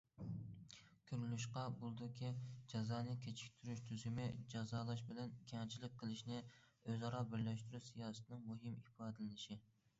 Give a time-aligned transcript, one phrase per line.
[1.09, 2.31] كۆرۈۋېلىشقا بولىدۇكى،
[2.73, 9.65] جازانى كېچىكتۈرۈش تۈزۈمى جازالاش بىلەن كەڭچىلىك قىلىشنى ئۆزئارا بىرلەشتۈرۈش سىياسىتىنىڭ مۇھىم ئىپادىلىنىشى.